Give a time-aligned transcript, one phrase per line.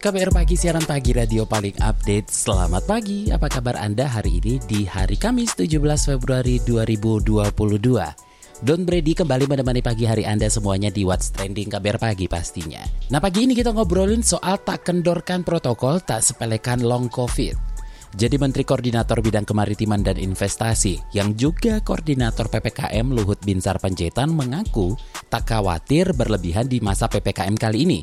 [0.00, 2.32] KBR Pagi, siaran pagi radio paling update.
[2.32, 5.76] Selamat pagi, apa kabar Anda hari ini di hari Kamis 17
[6.16, 7.44] Februari 2022?
[8.64, 12.80] Don Brady kembali menemani pagi hari Anda semuanya di What's Trending KBR Pagi pastinya.
[13.12, 17.69] Nah pagi ini kita ngobrolin soal tak kendorkan protokol, tak sepelekan long COVID.
[18.10, 24.98] Jadi Menteri Koordinator Bidang Kemaritiman dan Investasi yang juga Koordinator PPKM Luhut Binsar Panjaitan mengaku
[25.30, 28.00] tak khawatir berlebihan di masa PPKM kali ini.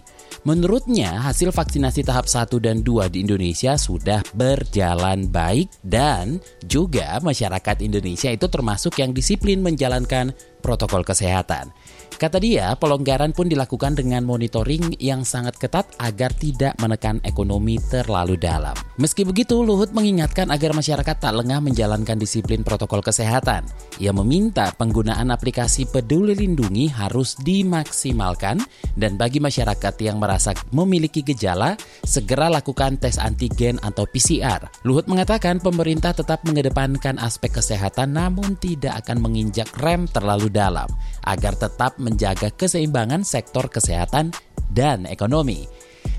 [0.47, 7.83] Menurutnya, hasil vaksinasi tahap 1 dan 2 di Indonesia sudah berjalan baik dan juga masyarakat
[7.83, 10.31] Indonesia itu termasuk yang disiplin menjalankan
[10.63, 11.75] protokol kesehatan.
[12.15, 18.39] Kata dia, pelonggaran pun dilakukan dengan monitoring yang sangat ketat agar tidak menekan ekonomi terlalu
[18.39, 18.73] dalam.
[18.97, 23.69] Meski begitu, Luhut mengingatkan agar masyarakat tak lengah menjalankan disiplin protokol kesehatan.
[24.01, 28.63] Ia meminta penggunaan aplikasi Peduli Lindungi harus dimaksimalkan
[28.97, 34.65] dan bagi masyarakat yang merasa memiliki gejala, segera lakukan tes antigen atau PCR.
[34.87, 40.89] Luhut mengatakan pemerintah tetap mengedepankan aspek kesehatan namun tidak akan menginjak rem terlalu dalam
[41.27, 44.33] agar tetap menjaga keseimbangan sektor kesehatan
[44.71, 45.67] dan ekonomi.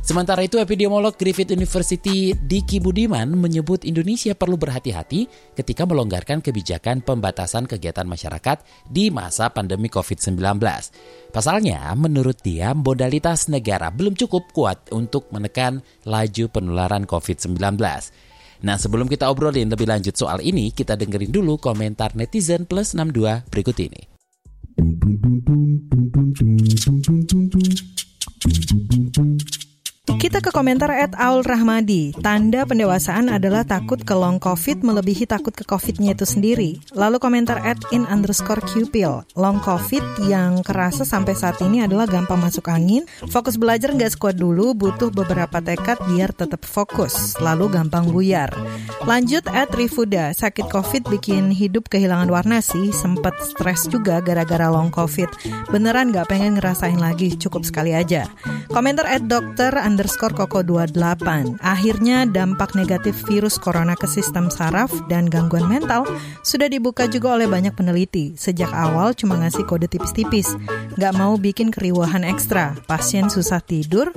[0.08, 7.68] Sementara itu, epidemiolog Griffith University Diki Budiman menyebut Indonesia perlu berhati-hati ketika melonggarkan kebijakan pembatasan
[7.68, 10.40] kegiatan masyarakat di masa pandemi COVID-19.
[11.28, 17.60] Pasalnya, menurut dia, modalitas negara belum cukup kuat untuk menekan laju penularan COVID-19.
[18.64, 23.44] Nah, sebelum kita obrolin lebih lanjut soal ini, kita dengerin dulu komentar netizen plus 62
[23.52, 24.08] berikut ini.
[26.86, 27.17] Mm-hmm.
[30.38, 32.14] Kita ke komentar Ed Aul Rahmadi.
[32.22, 36.78] Tanda pendewasaan adalah takut ke long covid melebihi takut ke covidnya itu sendiri.
[36.94, 39.26] Lalu komentar Ed in underscore Qpil.
[39.34, 43.02] Long covid yang kerasa sampai saat ini adalah gampang masuk angin.
[43.34, 47.34] Fokus belajar nggak sekuat dulu, butuh beberapa tekad biar tetap fokus.
[47.42, 48.54] Lalu gampang buyar.
[49.10, 50.30] Lanjut Ed Rifuda.
[50.38, 52.94] Sakit covid bikin hidup kehilangan warna sih.
[52.94, 55.34] Sempet stres juga gara-gara long covid.
[55.74, 58.30] Beneran nggak pengen ngerasain lagi, cukup sekali aja.
[58.70, 61.60] Komentar Ed Dokter underscore koko 28.
[61.60, 66.08] Akhirnya dampak negatif virus corona ke sistem saraf dan gangguan mental
[66.42, 68.34] sudah dibuka juga oleh banyak peneliti.
[68.34, 70.56] Sejak awal cuma ngasih kode tipis-tipis.
[70.98, 72.76] Nggak mau bikin keriuhan ekstra.
[72.88, 74.10] Pasien susah tidur,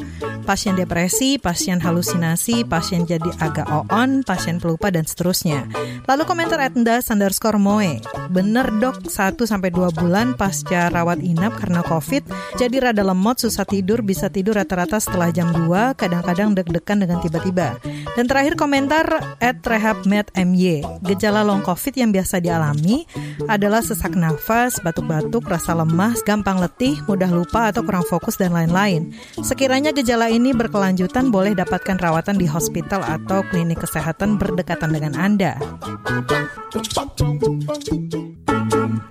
[0.43, 5.67] pasien depresi, pasien halusinasi, pasien jadi agak on, pasien pelupa dan seterusnya.
[6.09, 8.01] Lalu komentar Etndas underscore Moe.
[8.31, 12.23] Bener dok, 1-2 bulan pasca rawat inap karena COVID,
[12.55, 17.77] jadi rada lemot, susah tidur, bisa tidur rata-rata setelah jam 2 kadang-kadang deg-degan dengan tiba-tiba.
[18.17, 19.05] Dan terakhir komentar
[19.37, 20.81] at rehabmedmy.
[21.05, 23.05] Gejala long covid yang biasa dialami
[23.45, 29.13] adalah sesak nafas, batuk-batuk, rasa lemah, gampang letih, mudah lupa atau kurang fokus dan lain-lain.
[29.45, 35.61] Sekiranya gejala ini berkelanjutan boleh dapatkan rawatan di hospital atau klinik kesehatan berdekatan dengan Anda.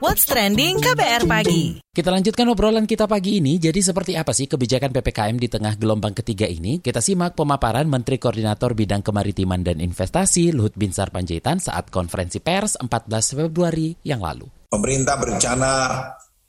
[0.01, 1.85] What's Trending KBR Pagi.
[1.93, 3.61] Kita lanjutkan obrolan kita pagi ini.
[3.61, 6.81] Jadi seperti apa sih kebijakan PPKM di tengah gelombang ketiga ini?
[6.81, 12.81] Kita simak pemaparan Menteri Koordinator Bidang Kemaritiman dan Investasi Luhut Binsar Panjaitan saat konferensi pers
[12.81, 14.49] 14 Februari yang lalu.
[14.73, 15.71] Pemerintah berencana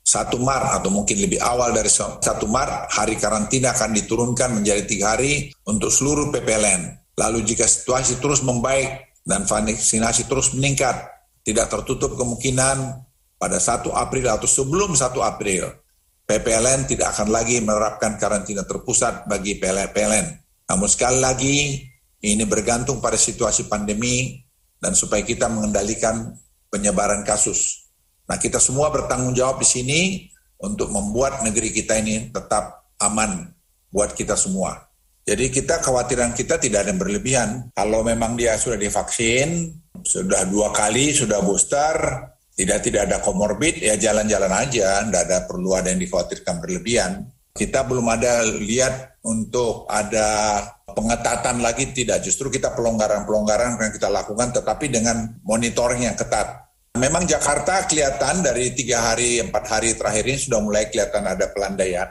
[0.00, 5.12] 1 Maret atau mungkin lebih awal dari 1 Maret, hari karantina akan diturunkan menjadi tiga
[5.12, 7.04] hari untuk seluruh PPLN.
[7.20, 11.04] Lalu jika situasi terus membaik dan vaksinasi terus meningkat,
[11.44, 13.11] tidak tertutup kemungkinan
[13.42, 15.66] pada 1 April atau sebelum 1 April,
[16.22, 20.26] PPLN tidak akan lagi menerapkan karantina terpusat bagi PLN.
[20.70, 21.56] Namun sekali lagi,
[22.22, 24.38] ini bergantung pada situasi pandemi
[24.78, 26.38] dan supaya kita mengendalikan
[26.70, 27.90] penyebaran kasus.
[28.30, 30.00] Nah, kita semua bertanggung jawab di sini
[30.62, 33.50] untuk membuat negeri kita ini tetap aman
[33.90, 34.86] buat kita semua.
[35.26, 37.50] Jadi kita khawatiran kita tidak ada yang berlebihan.
[37.74, 39.74] Kalau memang dia sudah divaksin,
[40.06, 41.94] sudah dua kali, sudah booster,
[42.52, 47.12] tidak tidak ada komorbid ya jalan-jalan aja, tidak ada perlu ada yang dikhawatirkan berlebihan.
[47.52, 54.56] Kita belum ada lihat untuk ada pengetatan lagi tidak, justru kita pelonggaran-pelonggaran yang kita lakukan
[54.56, 56.72] tetapi dengan monitoring yang ketat.
[56.96, 62.08] Memang Jakarta kelihatan dari tiga hari, empat hari terakhir ini sudah mulai kelihatan ada pelandaian.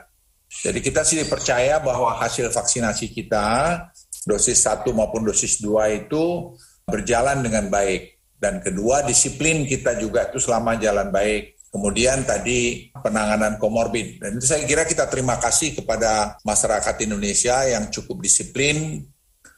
[0.51, 3.77] Jadi kita sih percaya bahwa hasil vaksinasi kita,
[4.25, 6.53] dosis 1 maupun dosis 2 itu
[6.85, 8.20] berjalan dengan baik.
[8.41, 11.61] Dan kedua, disiplin kita juga itu selama jalan baik.
[11.69, 14.17] Kemudian tadi penanganan komorbid.
[14.17, 19.05] Dan itu saya kira kita terima kasih kepada masyarakat Indonesia yang cukup disiplin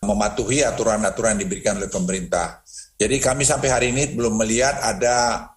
[0.04, 2.62] mematuhi aturan-aturan yang diberikan oleh pemerintah.
[3.00, 5.48] Jadi kami sampai hari ini belum melihat ada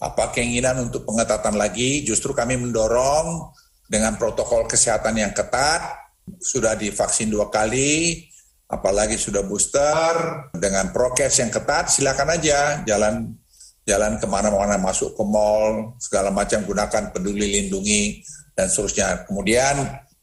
[0.00, 2.02] apa keinginan untuk pengetatan lagi.
[2.02, 3.54] Justru kami mendorong
[3.86, 5.94] dengan protokol kesehatan yang ketat,
[6.40, 8.24] sudah divaksin dua kali,
[8.68, 10.14] apalagi sudah booster
[10.56, 13.36] dengan prokes yang ketat, silakan aja jalan
[13.84, 18.24] jalan ke mana-mana masuk ke mall segala macam gunakan peduli lindungi
[18.56, 19.28] dan seterusnya.
[19.28, 19.76] Kemudian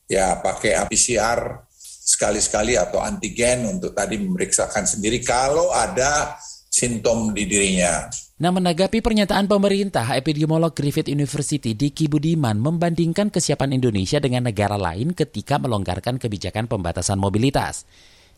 [0.10, 1.70] ya pakai PCR
[2.02, 6.36] sekali-sekali atau antigen untuk tadi memeriksakan sendiri kalau ada
[6.72, 8.10] simptom di dirinya.
[8.42, 15.14] Nah, menanggapi pernyataan pemerintah, epidemiolog Griffith University Diki Budiman membandingkan kesiapan Indonesia dengan negara lain
[15.14, 17.86] ketika melonggarkan kebijakan pembatasan mobilitas.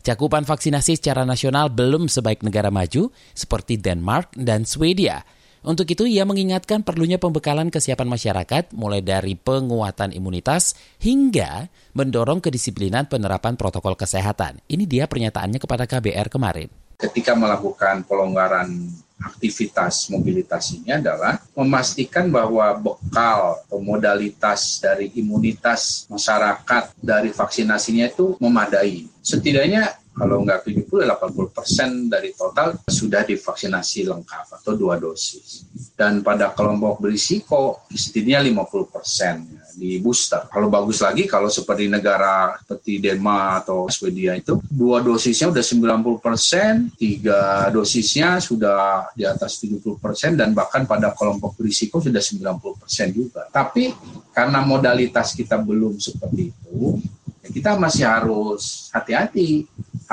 [0.04, 5.24] Cakupan vaksinasi secara nasional belum sebaik negara maju seperti Denmark dan Swedia.
[5.64, 13.08] Untuk itu, ia mengingatkan perlunya pembekalan kesiapan masyarakat mulai dari penguatan imunitas hingga mendorong kedisiplinan
[13.08, 14.60] penerapan protokol kesehatan.
[14.68, 16.83] Ini dia pernyataannya kepada KBR kemarin.
[17.04, 18.88] Ketika melakukan pelonggaran
[19.20, 28.36] aktivitas mobilitas ini adalah memastikan bahwa bekal atau modalitas dari imunitas masyarakat dari vaksinasinya itu
[28.40, 29.08] memadai.
[29.24, 35.66] Setidaknya kalau nggak 70 80 persen dari total sudah divaksinasi lengkap atau dua dosis.
[35.94, 39.34] Dan pada kelompok berisiko setidaknya 50 persen
[39.74, 40.46] di booster.
[40.48, 46.22] Kalau bagus lagi kalau seperti negara seperti Denmark atau Swedia itu dua dosisnya sudah 90
[46.22, 52.80] persen, tiga dosisnya sudah di atas 70 persen dan bahkan pada kelompok berisiko sudah 90
[52.80, 53.50] persen juga.
[53.50, 53.90] Tapi
[54.30, 56.98] karena modalitas kita belum seperti itu,
[57.42, 59.66] ya kita masih harus hati-hati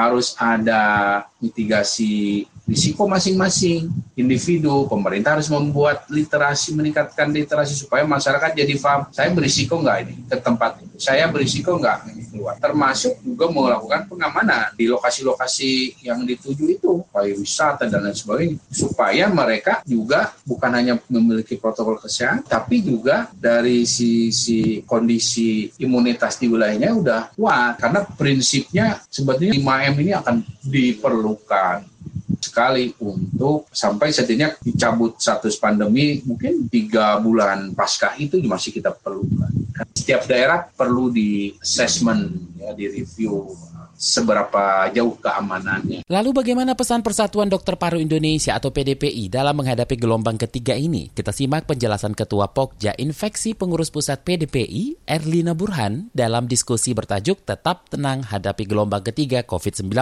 [0.08, 0.84] harus ada
[1.38, 4.90] mitigasi risiko masing-masing individu.
[4.90, 9.10] Pemerintah harus membuat literasi, meningkatkan literasi supaya masyarakat jadi paham.
[9.14, 10.96] Saya berisiko nggak ini ke tempat itu?
[10.98, 12.56] Saya berisiko nggak ini keluar?
[12.58, 19.84] Termasuk juga melakukan pengamanan di lokasi-lokasi yang dituju itu, pariwisata dan lain sebagainya, supaya mereka
[19.84, 27.22] juga bukan hanya memiliki protokol kesehatan, tapi juga dari sisi kondisi imunitas di wilayahnya udah
[27.36, 27.76] kuat.
[27.84, 31.91] Karena prinsipnya sebetulnya 5M ini akan diperlukan
[32.42, 39.54] sekali untuk sampai setidaknya dicabut status pandemi mungkin tiga bulan pasca itu masih kita perlukan.
[39.94, 43.54] Setiap daerah perlu di assessment, ya, di review
[44.02, 46.10] seberapa jauh keamanannya.
[46.10, 51.14] Lalu bagaimana pesan Persatuan Dokter Paru Indonesia atau PDPI dalam menghadapi gelombang ketiga ini?
[51.14, 57.94] Kita simak penjelasan Ketua Pokja Infeksi Pengurus Pusat PDPI, Erlina Burhan, dalam diskusi bertajuk Tetap
[57.94, 59.94] Tenang Hadapi Gelombang Ketiga COVID-19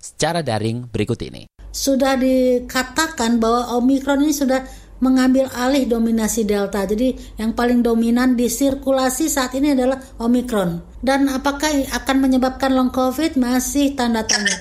[0.00, 1.44] secara daring berikut ini.
[1.76, 4.64] Sudah dikatakan bahwa Omikron ini sudah
[4.96, 6.88] mengambil alih dominasi Delta.
[6.88, 10.80] Jadi yang paling dominan di sirkulasi saat ini adalah Omikron.
[11.04, 14.56] Dan apakah akan menyebabkan long COVID masih tanda tanya.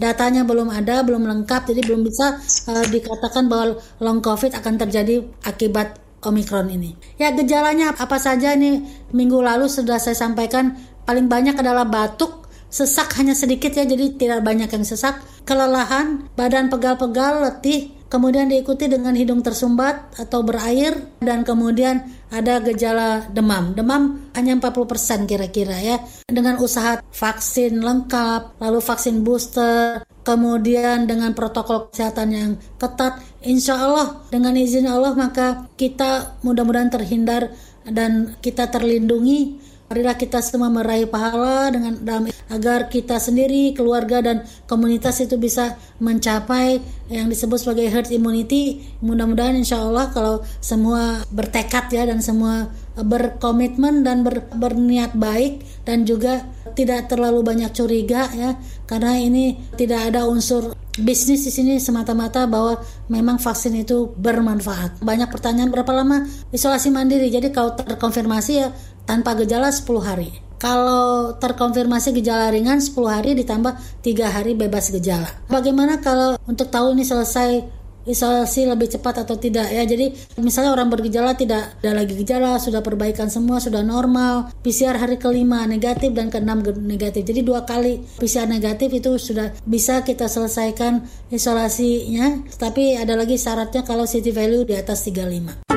[0.00, 5.20] Datanya belum ada, belum lengkap, jadi belum bisa uh, dikatakan bahwa long COVID akan terjadi
[5.44, 6.96] akibat Omikron ini.
[7.20, 8.82] Ya gejalanya apa saja ini
[9.14, 10.74] minggu lalu sudah saya sampaikan
[11.06, 12.37] paling banyak adalah batuk,
[12.68, 18.88] sesak hanya sedikit ya jadi tidak banyak yang sesak, kelelahan, badan pegal-pegal, letih, kemudian diikuti
[18.88, 23.72] dengan hidung tersumbat atau berair dan kemudian ada gejala demam.
[23.72, 25.96] Demam hanya 40% kira-kira ya.
[26.28, 34.20] Dengan usaha vaksin lengkap, lalu vaksin booster, kemudian dengan protokol kesehatan yang ketat, insya Allah
[34.28, 37.52] dengan izin Allah maka kita mudah-mudahan terhindar
[37.88, 39.56] dan kita terlindungi
[39.88, 45.80] Marilah kita semua meraih pahala dengan dalam agar kita sendiri, keluarga dan komunitas itu bisa
[45.96, 48.84] mencapai yang disebut sebagai herd immunity.
[49.00, 52.68] Mudah-mudahan insya Allah kalau semua bertekad ya dan semua
[53.00, 56.44] berkomitmen dan ber, berniat baik dan juga
[56.76, 62.82] tidak terlalu banyak curiga ya karena ini tidak ada unsur bisnis di sini semata-mata bahwa
[63.06, 64.98] memang vaksin itu bermanfaat.
[64.98, 67.30] Banyak pertanyaan berapa lama isolasi mandiri.
[67.30, 68.74] Jadi kalau terkonfirmasi ya
[69.08, 70.30] tanpa gejala 10 hari.
[70.60, 75.32] Kalau terkonfirmasi gejala ringan 10 hari ditambah 3 hari bebas gejala.
[75.48, 79.84] Bagaimana kalau untuk tahu ini selesai isolasi lebih cepat atau tidak ya.
[79.84, 80.10] Jadi
[80.40, 84.50] misalnya orang bergejala tidak ada lagi gejala, sudah perbaikan semua, sudah normal.
[84.64, 87.22] PCR hari kelima negatif dan keenam negatif.
[87.22, 92.48] Jadi dua kali PCR negatif itu sudah bisa kita selesaikan isolasinya.
[92.56, 95.68] Tapi ada lagi syaratnya kalau city value di atas 35.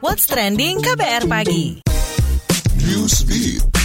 [0.00, 1.85] What's trending KBR pagi?
[2.86, 3.75] Use me.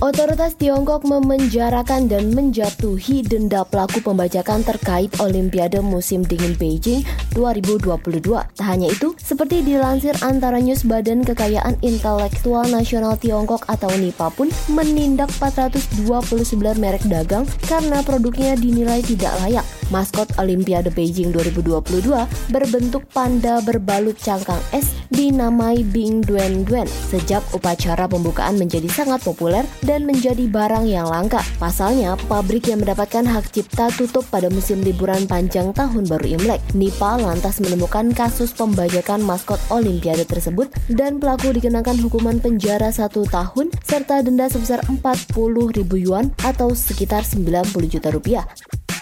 [0.00, 7.04] Otoritas Tiongkok memenjarakan dan menjatuhi denda pelaku pembajakan terkait Olimpiade musim dingin Beijing
[7.36, 8.24] 2022.
[8.32, 14.48] Tak hanya itu, seperti dilansir antara news Badan Kekayaan Intelektual Nasional Tiongkok atau NIPA pun
[14.72, 16.48] menindak 429
[16.80, 19.68] merek dagang karena produknya dinilai tidak layak.
[19.92, 22.08] Maskot Olimpiade Beijing 2022
[22.48, 26.86] berbentuk panda berbalut cangkang es dinamai Bing Duen Duen.
[26.88, 31.42] Sejak upacara pembukaan menjadi sangat populer dan menjadi barang yang langka.
[31.58, 36.62] Pasalnya, pabrik yang mendapatkan hak cipta tutup pada musim liburan panjang tahun baru Imlek.
[36.78, 43.74] Nipa lantas menemukan kasus pembajakan maskot Olimpiade tersebut dan pelaku dikenakan hukuman penjara satu tahun
[43.82, 45.34] serta denda sebesar 40
[45.74, 48.46] ribu yuan atau sekitar 90 juta rupiah.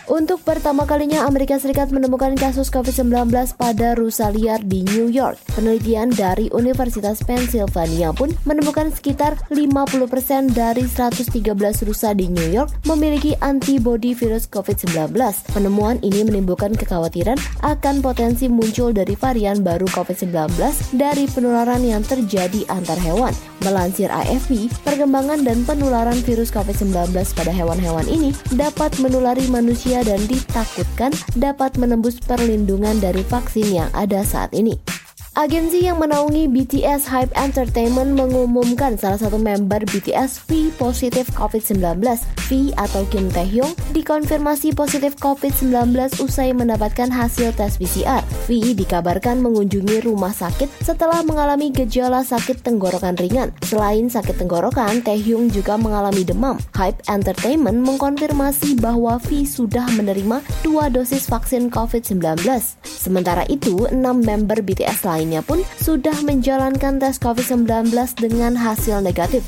[0.09, 3.29] Untuk pertama kalinya Amerika Serikat menemukan kasus COVID-19
[3.61, 5.37] pada rusa liar di New York.
[5.53, 11.53] Penelitian dari Universitas Pennsylvania pun menemukan sekitar 50% dari 113
[11.85, 15.13] rusa di New York memiliki antibodi virus COVID-19.
[15.53, 20.57] Penemuan ini menimbulkan kekhawatiran akan potensi muncul dari varian baru COVID-19
[20.97, 23.37] dari penularan yang terjadi antar hewan.
[23.61, 31.15] Melansir AFP, perkembangan dan penularan virus COVID-19 pada hewan-hewan ini dapat menulari manusia dan ditakutkan
[31.39, 34.98] dapat menembus perlindungan dari vaksin yang ada saat ini.
[35.39, 42.03] Agensi yang menaungi BTS Hype Entertainment mengumumkan salah satu member BTS V positif COVID-19.
[42.51, 48.27] V atau Kim Taehyung dikonfirmasi positif COVID-19 usai mendapatkan hasil tes PCR.
[48.51, 53.55] V dikabarkan mengunjungi rumah sakit setelah mengalami gejala sakit tenggorokan ringan.
[53.63, 56.59] Selain sakit tenggorokan, Taehyung juga mengalami demam.
[56.75, 62.43] Hype Entertainment mengkonfirmasi bahwa V sudah menerima dua dosis vaksin COVID-19.
[62.83, 69.45] Sementara itu, enam member BTS lain lainnya pun sudah menjalankan tes COVID-19 dengan hasil negatif.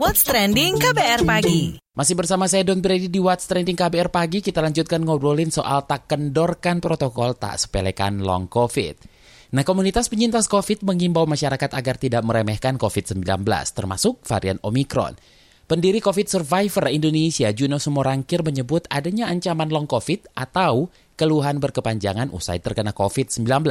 [0.00, 4.64] What's Trending KBR Pagi masih bersama saya Don Brady di What's Trending KBR Pagi, kita
[4.64, 9.16] lanjutkan ngobrolin soal tak kendorkan protokol tak sepelekan long COVID.
[9.56, 13.24] Nah, komunitas penyintas COVID mengimbau masyarakat agar tidak meremehkan COVID-19,
[13.72, 15.16] termasuk varian Omicron.
[15.66, 22.62] Pendiri COVID Survivor Indonesia, Juno Sumorangkir menyebut adanya ancaman long COVID atau keluhan berkepanjangan usai
[22.62, 23.66] terkena COVID-19.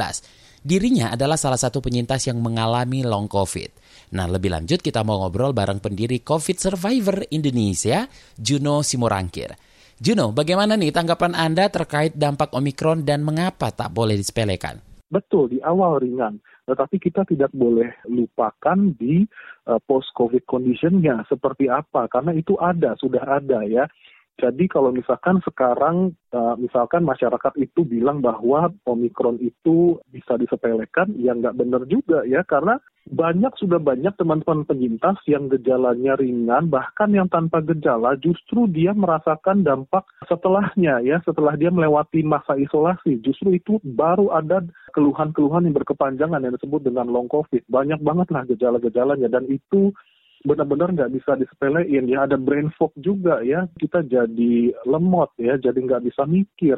[0.60, 3.72] Dirinya adalah salah satu penyintas yang mengalami long COVID.
[4.12, 8.04] Nah, lebih lanjut kita mau ngobrol bareng pendiri COVID Survivor Indonesia,
[8.36, 9.56] Juno Simorangkir.
[9.96, 14.84] Juno, bagaimana nih tanggapan Anda terkait dampak Omikron dan mengapa tak boleh disepelekan?
[15.08, 16.44] Betul, di awal ringan.
[16.66, 19.22] Tetapi kita tidak boleh lupakan di
[19.70, 23.86] uh, post-COVID conditionnya seperti apa, karena itu ada, sudah ada ya.
[24.36, 31.32] Jadi kalau misalkan sekarang uh, misalkan masyarakat itu bilang bahwa omikron itu bisa disepelekan, ya
[31.32, 32.76] nggak benar juga ya karena
[33.06, 39.62] banyak sudah banyak teman-teman penyintas yang gejalanya ringan bahkan yang tanpa gejala justru dia merasakan
[39.62, 43.22] dampak setelahnya ya setelah dia melewati masa isolasi.
[43.22, 44.60] Justru itu baru ada
[44.92, 47.62] keluhan-keluhan yang berkepanjangan yang disebut dengan long covid.
[47.70, 49.94] Banyak banget lah gejala-gejalanya dan itu
[50.44, 52.26] benar-benar nggak bisa disepelein ya.
[52.28, 53.64] Ada brain fog juga ya.
[53.78, 55.56] Kita jadi lemot ya.
[55.56, 56.76] Jadi nggak bisa mikir.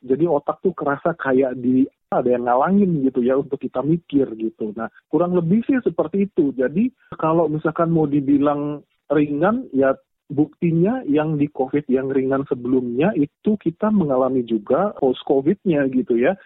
[0.00, 4.74] Jadi otak tuh kerasa kayak di ada yang ngalangin gitu ya untuk kita mikir gitu.
[4.74, 6.50] Nah kurang lebih sih seperti itu.
[6.56, 6.90] Jadi
[7.20, 9.94] kalau misalkan mau dibilang ringan ya
[10.30, 16.38] buktinya yang di COVID yang ringan sebelumnya itu kita mengalami juga post COVID-nya gitu ya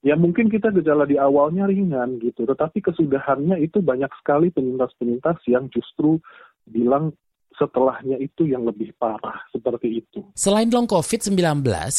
[0.00, 5.68] ya mungkin kita gejala di awalnya ringan gitu, tetapi kesudahannya itu banyak sekali penyintas-penyintas yang
[5.68, 6.20] justru
[6.68, 7.12] bilang
[7.60, 10.24] setelahnya itu yang lebih parah seperti itu.
[10.32, 11.36] Selain long COVID-19,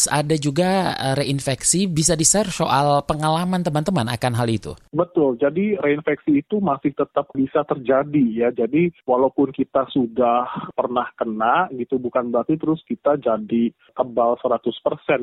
[0.10, 1.86] ada juga eh, reinfeksi.
[1.86, 4.74] Bisa di-share soal pengalaman teman-teman akan hal itu?
[4.89, 8.50] Betul, jadi reinfeksi itu masih tetap bisa terjadi ya.
[8.50, 14.65] Jadi walaupun kita sudah pernah kena gitu, bukan berarti terus kita jadi kebal 100%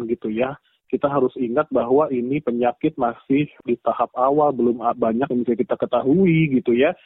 [0.06, 0.54] gitu ya
[0.88, 5.76] kita harus ingat bahwa ini penyakit masih di tahap awal, belum banyak yang bisa kita
[5.76, 6.96] ketahui gitu ya.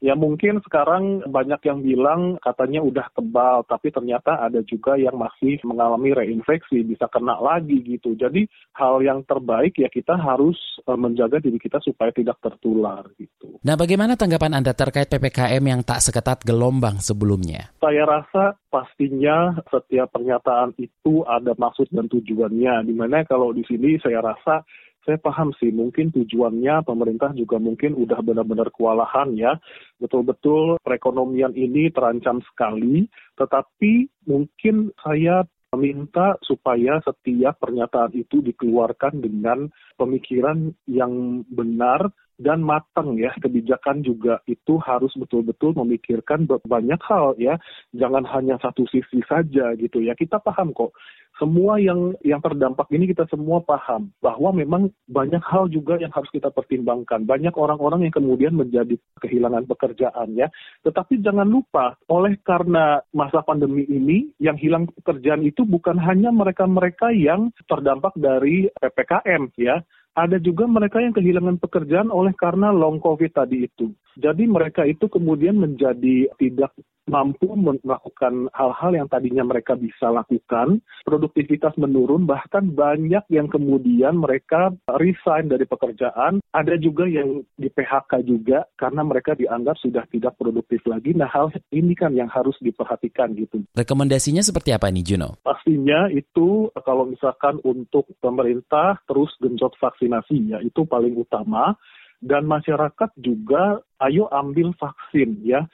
[0.00, 5.60] Ya mungkin sekarang banyak yang bilang katanya udah kebal, tapi ternyata ada juga yang masih
[5.60, 8.16] mengalami reinfeksi, bisa kena lagi gitu.
[8.16, 8.48] Jadi
[8.80, 10.56] hal yang terbaik ya kita harus
[10.88, 13.60] eh, menjaga diri kita supaya tidak tertular gitu.
[13.60, 17.68] Nah bagaimana tanggapan Anda terkait PPKM yang tak seketat gelombang sebelumnya?
[17.76, 22.88] Saya rasa pastinya setiap pernyataan itu ada maksud dan tujuannya.
[22.88, 24.64] Di mana kalau di sini saya rasa
[25.04, 29.56] saya paham sih mungkin tujuannya pemerintah juga mungkin udah benar-benar kewalahan ya.
[29.96, 33.08] Betul-betul perekonomian ini terancam sekali,
[33.40, 43.20] tetapi mungkin saya meminta supaya setiap pernyataan itu dikeluarkan dengan pemikiran yang benar dan matang
[43.20, 43.30] ya.
[43.36, 47.60] Kebijakan juga itu harus betul-betul memikirkan banyak hal ya.
[47.92, 50.16] Jangan hanya satu sisi saja gitu ya.
[50.16, 50.96] Kita paham kok.
[51.38, 56.28] Semua yang yang terdampak ini kita semua paham bahwa memang banyak hal juga yang harus
[56.32, 57.24] kita pertimbangkan.
[57.24, 60.52] Banyak orang-orang yang kemudian menjadi kehilangan pekerjaan ya.
[60.84, 67.12] Tetapi jangan lupa oleh karena masa pandemi ini yang hilang pekerjaan itu bukan hanya mereka-mereka
[67.12, 69.80] yang terdampak dari PPKM ya
[70.26, 73.88] ada juga mereka yang kehilangan pekerjaan oleh karena long COVID tadi itu.
[74.20, 76.76] Jadi mereka itu kemudian menjadi tidak
[77.10, 84.70] mampu melakukan hal-hal yang tadinya mereka bisa lakukan, produktivitas menurun, bahkan banyak yang kemudian mereka
[84.86, 90.84] resign dari pekerjaan, ada juga yang di PHK juga karena mereka dianggap sudah tidak produktif
[90.86, 91.10] lagi.
[91.16, 93.66] Nah hal ini kan yang harus diperhatikan gitu.
[93.74, 95.40] Rekomendasinya seperti apa nih Juno?
[95.42, 100.09] Pastinya itu kalau misalkan untuk pemerintah terus genjot vaksinasi
[100.50, 101.78] ya itu paling utama
[102.20, 105.64] dan masyarakat juga ayo ambil vaksin ya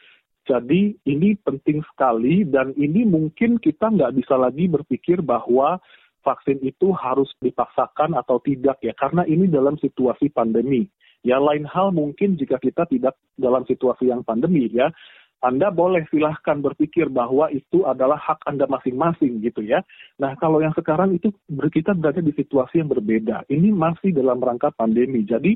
[0.46, 5.82] jadi ini penting sekali dan ini mungkin kita nggak bisa lagi berpikir bahwa
[6.22, 10.86] vaksin itu harus dipaksakan atau tidak ya karena ini dalam situasi pandemi.
[11.26, 14.94] Ya lain hal mungkin jika kita tidak dalam situasi yang pandemi ya.
[15.44, 19.84] Anda boleh silahkan berpikir bahwa itu adalah hak Anda masing-masing gitu ya.
[20.16, 23.44] Nah kalau yang sekarang itu kita berada di situasi yang berbeda.
[23.52, 25.22] Ini masih dalam rangka pandemi.
[25.28, 25.54] Jadi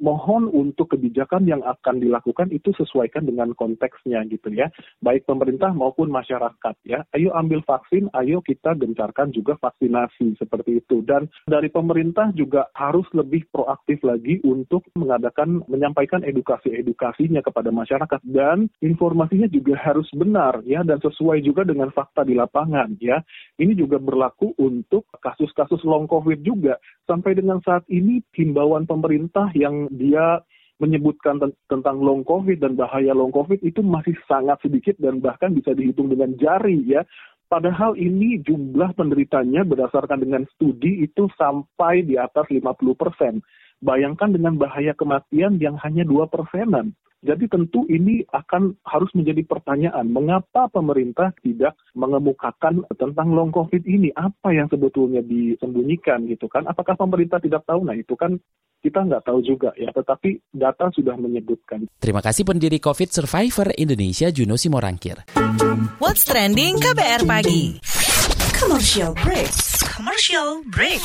[0.00, 4.72] mohon untuk kebijakan yang akan dilakukan itu sesuaikan dengan konteksnya gitu ya,
[5.04, 7.04] baik pemerintah maupun masyarakat ya.
[7.12, 11.04] Ayo ambil vaksin, ayo kita gencarkan juga vaksinasi seperti itu.
[11.04, 18.70] Dan dari pemerintah juga harus lebih proaktif lagi untuk mengadakan menyampaikan edukasi-edukasinya kepada masyarakat dan
[18.80, 23.20] informasinya juga harus benar ya dan sesuai juga dengan fakta di lapangan ya.
[23.58, 26.78] Ini juga berlaku untuk kasus-kasus long covid juga.
[27.08, 30.42] Sampai dengan saat ini himbauan pemerintah yang dia
[30.82, 31.38] menyebutkan
[31.70, 36.10] tentang long covid dan bahaya long covid itu masih sangat sedikit dan bahkan bisa dihitung
[36.10, 37.06] dengan jari ya.
[37.46, 42.64] Padahal ini jumlah penderitanya berdasarkan dengan studi itu sampai di atas 50
[42.96, 43.44] persen.
[43.84, 46.96] Bayangkan dengan bahaya kematian yang hanya 2 persenan.
[47.22, 54.10] Jadi tentu ini akan harus menjadi pertanyaan, mengapa pemerintah tidak mengemukakan tentang long covid ini?
[54.18, 56.66] Apa yang sebetulnya disembunyikan gitu kan?
[56.66, 57.86] Apakah pemerintah tidak tahu?
[57.86, 58.42] Nah itu kan
[58.82, 61.86] kita nggak tahu juga ya, tetapi data sudah menyebutkan.
[62.02, 65.22] Terima kasih pendiri COVID Survivor Indonesia Juno Simorangkir.
[66.02, 67.78] What's trending KBR pagi?
[68.58, 69.54] Commercial break.
[69.86, 71.02] Commercial break.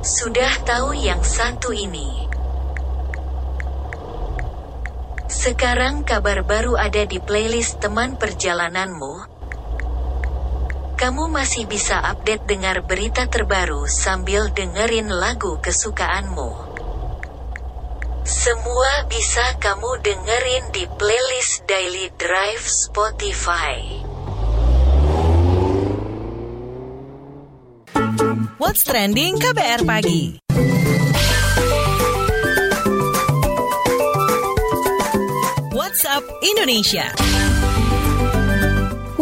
[0.00, 2.30] Sudah tahu yang satu ini.
[5.30, 9.39] Sekarang kabar baru ada di playlist teman perjalananmu.
[11.00, 16.76] Kamu masih bisa update dengar berita terbaru sambil dengerin lagu kesukaanmu.
[18.28, 23.80] Semua bisa kamu dengerin di playlist Daily Drive Spotify.
[28.60, 30.44] What's Trending KBR Pagi.
[35.72, 37.08] WhatsApp Indonesia.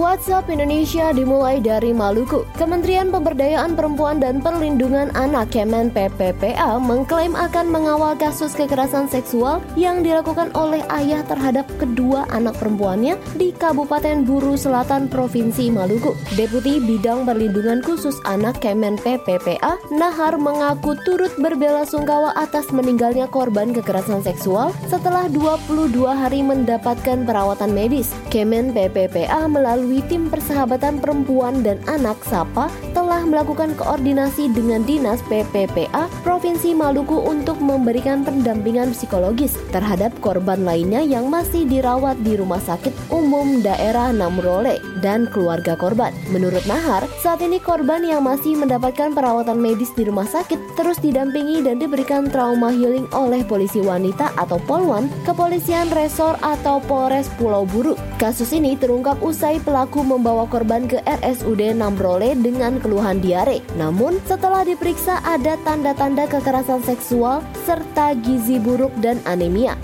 [0.09, 2.49] WhatsApp Indonesia dimulai dari Maluku.
[2.57, 10.01] Kementerian Pemberdayaan Perempuan dan Perlindungan Anak Kemen PPPA mengklaim akan mengawal kasus kekerasan seksual yang
[10.01, 16.17] dilakukan oleh ayah terhadap kedua anak perempuannya di Kabupaten Buru Selatan Provinsi Maluku.
[16.41, 23.77] Deputi Bidang Perlindungan Khusus Anak Kemen PPPA, Nahar mengaku turut berbela sungkawa atas meninggalnya korban
[23.77, 28.17] kekerasan seksual setelah 22 hari mendapatkan perawatan medis.
[28.33, 32.71] Kemen PPPA melalui tim persahabatan perempuan dan anak SAPA
[33.19, 41.03] telah melakukan koordinasi dengan Dinas PPPA Provinsi Maluku untuk memberikan pendampingan psikologis terhadap korban lainnya
[41.03, 46.15] yang masih dirawat di Rumah Sakit Umum Daerah Namrole dan keluarga korban.
[46.31, 51.67] Menurut Nahar, saat ini korban yang masih mendapatkan perawatan medis di rumah sakit terus didampingi
[51.67, 57.99] dan diberikan trauma healing oleh polisi wanita atau Polwan, Kepolisian Resor atau Polres Pulau Buru.
[58.23, 63.65] Kasus ini terungkap usai pelaku membawa korban ke RSUD Namrole dengan keluhan diare.
[63.81, 69.81] Namun, setelah diperiksa ada tanda-tanda kekerasan seksual serta gizi buruk dan anemia.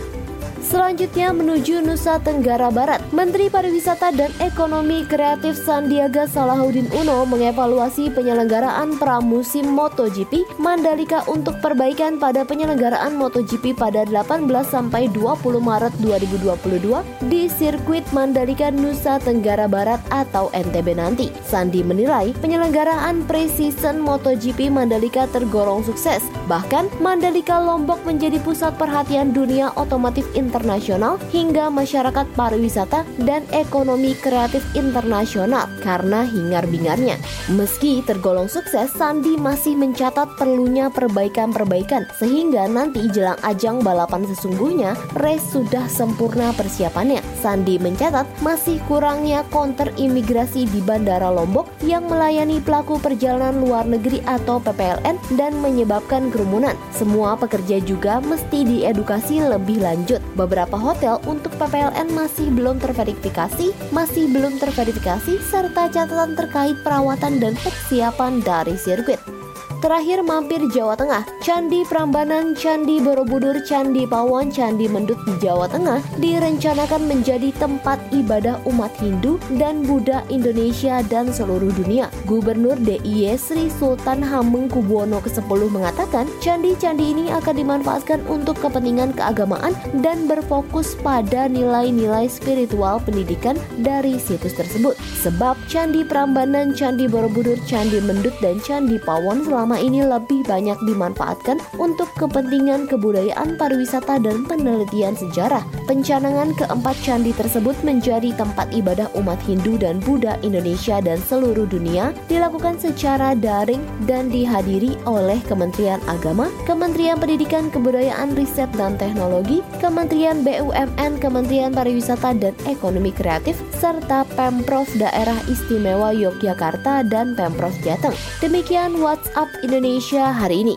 [0.65, 3.05] Selanjutnya menuju Nusa Tenggara Barat.
[3.13, 12.17] Menteri Pariwisata dan Ekonomi Kreatif Sandiaga Salahuddin Uno mengevaluasi penyelenggaraan pramusim MotoGP Mandalika untuk perbaikan
[12.17, 20.01] pada penyelenggaraan MotoGP pada 18 sampai 20 Maret 2022 di sirkuit Mandalika Nusa Tenggara Barat
[20.09, 21.29] atau NTB nanti.
[21.45, 26.25] Sandi menilai penyelenggaraan pre-season MotoGP Mandalika tergolong sukses.
[26.49, 34.15] Bahkan Mandalika Lombok menjadi pusat perhatian dunia otomotif internasional internasional hingga masyarakat pariwisata dan ekonomi
[34.23, 37.19] kreatif internasional karena hingar-bingarnya.
[37.51, 45.43] Meski tergolong sukses, Sandi masih mencatat perlunya perbaikan-perbaikan sehingga nanti jelang ajang balapan sesungguhnya race
[45.51, 47.19] sudah sempurna persiapannya.
[47.43, 54.23] Sandi mencatat masih kurangnya konter imigrasi di Bandara Lombok yang melayani pelaku perjalanan luar negeri
[54.31, 56.79] atau PPLN dan menyebabkan kerumunan.
[56.95, 60.23] Semua pekerja juga mesti diedukasi lebih lanjut.
[60.45, 67.57] Beberapa hotel untuk PPLN masih belum terverifikasi, masih belum terverifikasi serta catatan terkait perawatan dan
[67.65, 69.44] persiapan dari sirkuit.
[69.85, 76.01] Terakhir mampir Jawa Tengah, Candi Prambanan, Candi Borobudur, Candi Pawon, Candi Mendut di Jawa Tengah
[76.17, 82.09] direncanakan menjadi tempat ibadah umat Hindu dan Buddha Indonesia dan seluruh dunia.
[82.25, 90.25] Gubernur DIY Sri Sultan Hamengkubuwono ke-10 mengatakan, candi-candi ini akan dimanfaatkan untuk kepentingan keagamaan dan
[90.25, 94.97] berfokus pada nilai-nilai spiritual pendidikan dari situs tersebut.
[95.21, 100.79] Sebab Candi Prambanan, Candi Borobudur, Candi Mendut, dan Candi Pawon selama selama ini lebih banyak
[100.87, 105.67] dimanfaatkan untuk kepentingan kebudayaan pariwisata dan penelitian sejarah.
[105.91, 112.15] Pencanangan keempat candi tersebut menjadi tempat ibadah umat Hindu dan Buddha Indonesia dan seluruh dunia
[112.31, 120.47] dilakukan secara daring dan dihadiri oleh Kementerian Agama, Kementerian Pendidikan Kebudayaan Riset dan Teknologi, Kementerian
[120.47, 128.15] BUMN, Kementerian Pariwisata dan Ekonomi Kreatif, serta Pemprov Daerah Istimewa Yogyakarta dan Pemprov Jateng.
[128.39, 130.75] Demikian WhatsApp Indonesia hari ini.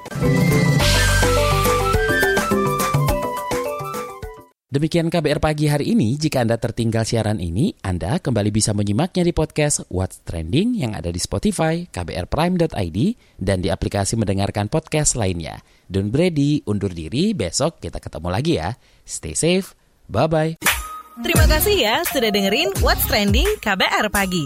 [4.68, 6.16] Demikian KBR pagi hari ini.
[6.16, 11.12] Jika Anda tertinggal siaran ini, Anda kembali bisa menyimaknya di podcast What's Trending yang ada
[11.12, 12.98] di Spotify, kbrprime.id,
[13.42, 15.60] dan di aplikasi mendengarkan podcast lainnya.
[15.88, 18.76] Don't ready, undur diri, besok kita ketemu lagi ya.
[19.08, 19.74] Stay safe,
[20.12, 20.62] bye-bye.
[21.26, 24.46] Terima kasih ya sudah dengerin What's Trending KBR Pagi.